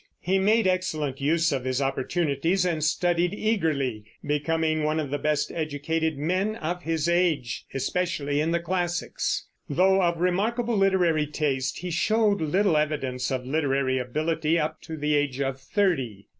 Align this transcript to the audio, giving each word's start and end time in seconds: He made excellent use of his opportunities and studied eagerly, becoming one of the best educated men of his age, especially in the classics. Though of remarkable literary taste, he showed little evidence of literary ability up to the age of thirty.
He 0.19 0.39
made 0.39 0.65
excellent 0.65 1.21
use 1.21 1.51
of 1.51 1.63
his 1.63 1.79
opportunities 1.79 2.65
and 2.65 2.83
studied 2.83 3.35
eagerly, 3.35 4.03
becoming 4.25 4.83
one 4.83 4.99
of 4.99 5.11
the 5.11 5.19
best 5.19 5.51
educated 5.51 6.17
men 6.17 6.55
of 6.55 6.81
his 6.81 7.07
age, 7.07 7.65
especially 7.71 8.41
in 8.41 8.49
the 8.49 8.59
classics. 8.59 9.45
Though 9.69 10.01
of 10.01 10.19
remarkable 10.19 10.75
literary 10.75 11.27
taste, 11.27 11.77
he 11.81 11.91
showed 11.91 12.41
little 12.41 12.77
evidence 12.77 13.29
of 13.29 13.45
literary 13.45 13.99
ability 13.99 14.57
up 14.57 14.81
to 14.85 14.97
the 14.97 15.13
age 15.13 15.39
of 15.39 15.59
thirty. 15.61 16.29